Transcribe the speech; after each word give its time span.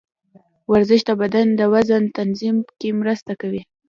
ورزش 0.71 1.01
د 1.09 1.11
بدن 1.21 1.47
د 1.59 1.61
وزن 1.73 2.03
تنظیم 2.17 2.57
کې 2.79 2.89
مرسته 3.01 3.31
کوي. 3.41 3.61